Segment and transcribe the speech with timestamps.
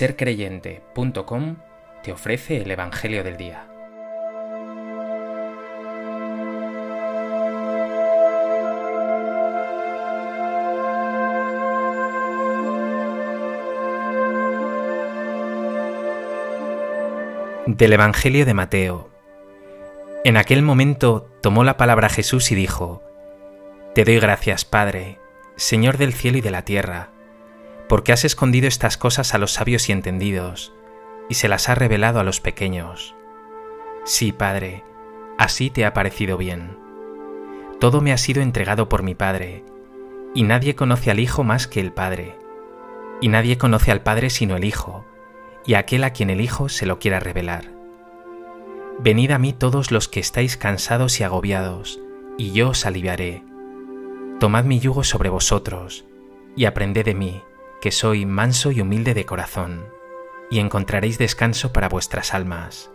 [0.00, 1.56] sercreyente.com
[2.02, 3.66] te ofrece el Evangelio del Día.
[17.66, 19.10] Del Evangelio de Mateo.
[20.24, 23.02] En aquel momento tomó la palabra Jesús y dijo,
[23.94, 25.18] Te doy gracias, Padre,
[25.56, 27.10] Señor del cielo y de la tierra,
[27.90, 30.72] porque has escondido estas cosas a los sabios y entendidos,
[31.28, 33.16] y se las has revelado a los pequeños.
[34.04, 34.84] Sí, Padre,
[35.38, 36.78] así te ha parecido bien.
[37.80, 39.64] Todo me ha sido entregado por mi Padre,
[40.36, 42.38] y nadie conoce al Hijo más que el Padre,
[43.20, 45.04] y nadie conoce al Padre sino el Hijo,
[45.66, 47.72] y aquel a quien el Hijo se lo quiera revelar.
[49.00, 51.98] Venid a mí todos los que estáis cansados y agobiados,
[52.38, 53.42] y yo os aliviaré.
[54.38, 56.04] Tomad mi yugo sobre vosotros,
[56.54, 57.42] y aprended de mí,
[57.80, 59.86] que soy manso y humilde de corazón,
[60.50, 62.90] y encontraréis descanso para vuestras almas,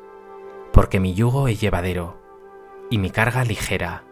[0.72, 2.22] porque mi yugo es llevadero,
[2.92, 4.04] y mi carga ligera.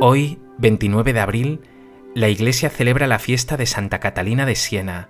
[0.00, 1.60] Hoy, 29 de abril,
[2.14, 5.08] la Iglesia celebra la fiesta de Santa Catalina de Siena,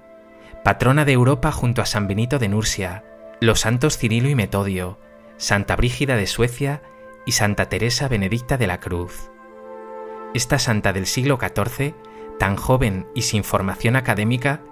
[0.65, 3.05] patrona de Europa junto a San Benito de Nursia,
[3.43, 4.99] los santos Cirilo y Metodio,
[5.37, 6.81] Santa Brígida de Suecia
[7.27, 9.31] y Santa Teresa Benedicta de la Cruz.
[10.33, 11.95] Esta santa del siglo XIV,
[12.39, 14.63] tan joven y sin formación académica,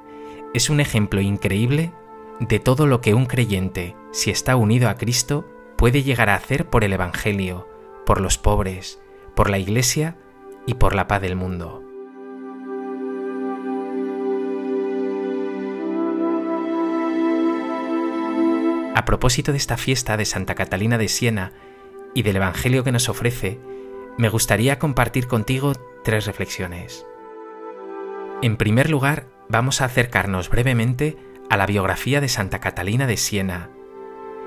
[0.54, 1.92] es un ejemplo increíble
[2.40, 6.64] de todo lo que un creyente, si está unido a Cristo, puede llegar a hacer
[6.70, 7.68] por el Evangelio,
[8.06, 9.00] por los pobres,
[9.36, 10.16] por la Iglesia
[10.66, 11.81] y por la paz del mundo.
[18.94, 21.52] A propósito de esta fiesta de Santa Catalina de Siena
[22.14, 23.58] y del Evangelio que nos ofrece,
[24.18, 25.72] me gustaría compartir contigo
[26.04, 27.06] tres reflexiones.
[28.42, 31.16] En primer lugar, vamos a acercarnos brevemente
[31.48, 33.70] a la biografía de Santa Catalina de Siena.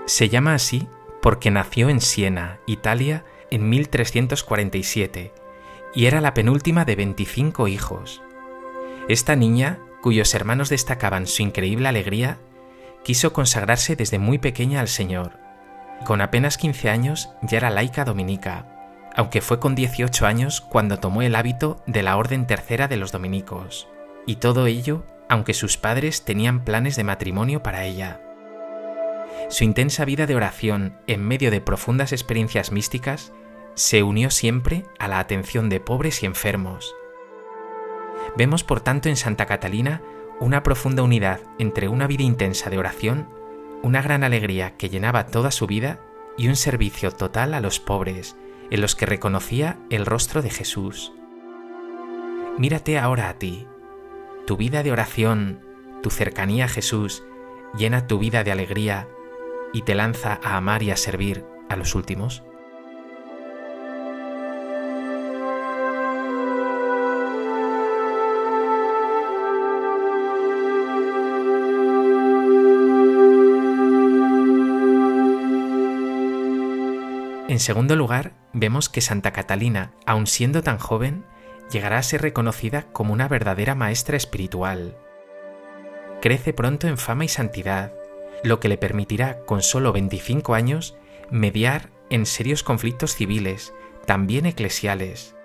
[0.05, 0.88] Se llama así
[1.23, 5.34] porque nació en Siena, Italia, en 1347
[5.95, 8.22] y era la penúltima de 25 hijos.
[9.07, 12.38] Esta niña, cuyos hermanos destacaban su increíble alegría,
[13.05, 15.39] quiso consagrarse desde muy pequeña al Señor.
[16.05, 18.66] Con apenas 15 años ya era laica dominica,
[19.16, 23.11] aunque fue con 18 años cuando tomó el hábito de la Orden Tercera de los
[23.11, 23.88] Dominicos,
[24.25, 28.21] y todo ello aunque sus padres tenían planes de matrimonio para ella.
[29.49, 33.33] Su intensa vida de oración en medio de profundas experiencias místicas
[33.75, 36.95] se unió siempre a la atención de pobres y enfermos.
[38.35, 40.01] Vemos por tanto en Santa Catalina
[40.40, 43.29] una profunda unidad entre una vida intensa de oración,
[43.84, 46.00] una gran alegría que llenaba toda su vida
[46.38, 48.35] y un servicio total a los pobres,
[48.69, 51.13] en los que reconocía el rostro de Jesús.
[52.57, 53.68] Mírate ahora a ti.
[54.46, 55.62] Tu vida de oración,
[56.01, 57.23] tu cercanía a Jesús,
[57.78, 59.07] llena tu vida de alegría
[59.73, 62.44] y te lanza a amar y a servir a los últimos.
[77.55, 81.23] En segundo lugar, vemos que Santa Catalina, aun siendo tan joven,
[81.71, 84.97] llegará a ser reconocida como una verdadera maestra espiritual.
[86.21, 87.93] Crece pronto en fama y santidad,
[88.43, 90.97] lo que le permitirá, con solo 25 años,
[91.31, 93.73] mediar en serios conflictos civiles,
[94.05, 95.37] también eclesiales.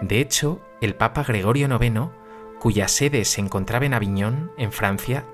[0.00, 2.12] De hecho, el Papa Gregorio IX,
[2.60, 5.26] cuya sede se encontraba en Aviñón, en Francia,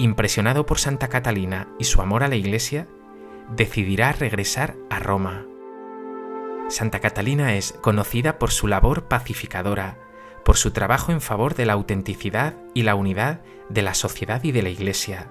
[0.00, 2.88] impresionado por Santa Catalina y su amor a la Iglesia,
[3.54, 5.46] decidirá regresar a Roma.
[6.68, 9.98] Santa Catalina es conocida por su labor pacificadora,
[10.44, 14.52] por su trabajo en favor de la autenticidad y la unidad de la sociedad y
[14.52, 15.30] de la Iglesia.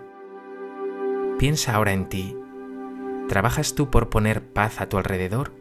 [1.38, 2.38] Piensa ahora en ti.
[3.28, 5.51] ¿Trabajas tú por poner paz a tu alrededor?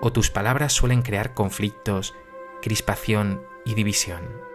[0.00, 2.14] ¿O tus palabras suelen crear conflictos,
[2.62, 4.53] crispación y división?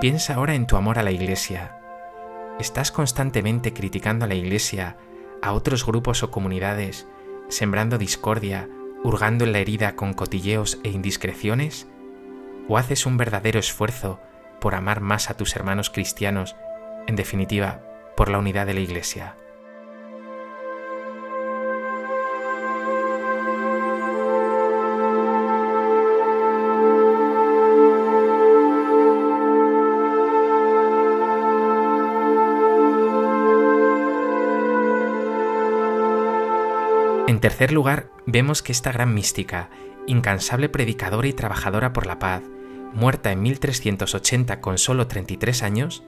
[0.00, 1.78] Piensa ahora en tu amor a la Iglesia.
[2.58, 4.96] ¿Estás constantemente criticando a la Iglesia,
[5.42, 7.06] a otros grupos o comunidades,
[7.48, 8.68] sembrando discordia,
[9.02, 11.88] hurgando en la herida con cotilleos e indiscreciones?
[12.68, 14.20] ¿O haces un verdadero esfuerzo
[14.60, 16.56] por amar más a tus hermanos cristianos
[17.06, 17.82] en definitiva,
[18.16, 19.36] por la unidad de la Iglesia.
[37.26, 39.70] En tercer lugar, vemos que esta gran mística,
[40.06, 42.42] incansable predicadora y trabajadora por la paz,
[42.92, 46.04] muerta en 1380 con solo 33 años,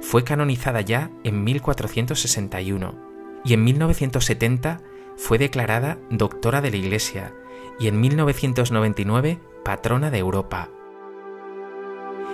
[0.00, 2.94] fue canonizada ya en 1461
[3.44, 4.80] y en 1970
[5.16, 7.32] fue declarada doctora de la Iglesia
[7.80, 10.68] y en 1999 patrona de Europa.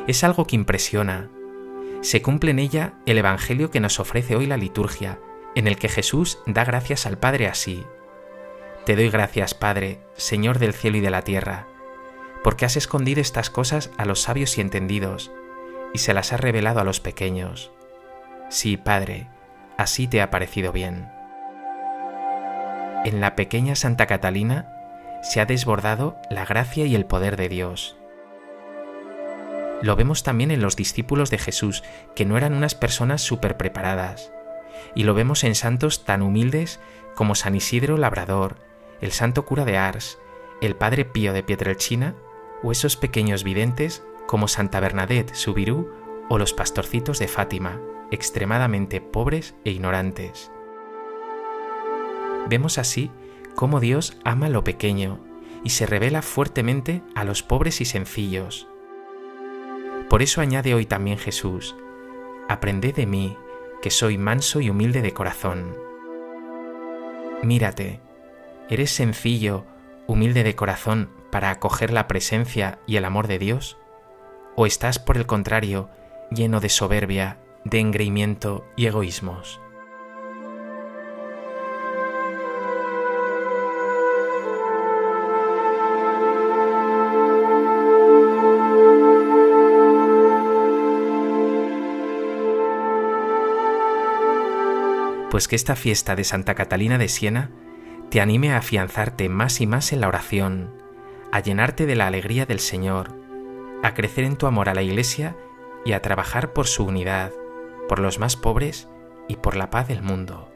[0.06, 1.30] Es algo que impresiona.
[2.02, 5.18] Se cumple en ella el Evangelio que nos ofrece hoy la liturgia,
[5.54, 7.84] en el que Jesús da gracias al Padre así.
[8.84, 11.66] Te doy gracias, Padre, Señor del cielo y de la tierra,
[12.42, 15.30] porque has escondido estas cosas a los sabios y entendidos,
[15.92, 17.72] y se las has revelado a los pequeños.
[18.48, 19.28] Sí, Padre,
[19.76, 21.08] así te ha parecido bien.
[23.04, 24.72] En la pequeña Santa Catalina
[25.22, 27.96] se ha desbordado la gracia y el poder de Dios.
[29.82, 31.82] Lo vemos también en los discípulos de Jesús,
[32.14, 34.32] que no eran unas personas súper preparadas.
[34.94, 36.80] Y lo vemos en santos tan humildes
[37.14, 38.56] como San Isidro Labrador,
[39.00, 40.18] el santo cura de Ars,
[40.60, 42.14] el padre Pío de Pietrelcina
[42.62, 45.90] o esos pequeños videntes como Santa Bernadette Subirú
[46.28, 47.80] o los pastorcitos de Fátima,
[48.10, 50.52] extremadamente pobres e ignorantes.
[52.48, 53.10] Vemos así
[53.54, 55.20] cómo Dios ama lo pequeño
[55.64, 58.68] y se revela fuertemente a los pobres y sencillos.
[60.08, 61.76] Por eso añade hoy también Jesús,
[62.48, 63.36] Aprended de mí,
[63.80, 65.76] que soy manso y humilde de corazón.
[67.42, 68.00] Mírate,
[68.70, 69.66] ¿Eres sencillo,
[70.06, 73.76] humilde de corazón para acoger la presencia y el amor de Dios?
[74.54, 75.90] ¿O estás, por el contrario,
[76.30, 79.60] lleno de soberbia, de engreimiento y egoísmos?
[95.28, 97.50] Pues que esta fiesta de Santa Catalina de Siena
[98.10, 100.74] te anime a afianzarte más y más en la oración,
[101.30, 103.14] a llenarte de la alegría del Señor,
[103.84, 105.36] a crecer en tu amor a la Iglesia
[105.84, 107.32] y a trabajar por su unidad,
[107.88, 108.88] por los más pobres
[109.28, 110.52] y por la paz del mundo.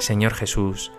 [0.00, 0.90] Señor Jesús,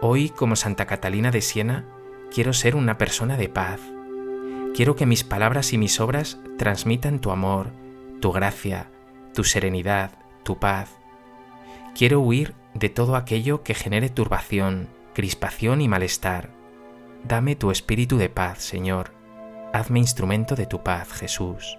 [0.00, 1.86] hoy como Santa Catalina de Siena,
[2.34, 3.80] quiero ser una persona de paz.
[4.74, 7.70] Quiero que mis palabras y mis obras transmitan tu amor,
[8.20, 8.90] tu gracia,
[9.32, 10.10] tu serenidad,
[10.42, 10.97] tu paz
[11.98, 16.48] Quiero huir de todo aquello que genere turbación, crispación y malestar.
[17.26, 19.12] Dame tu espíritu de paz, Señor.
[19.72, 21.76] Hazme instrumento de tu paz, Jesús.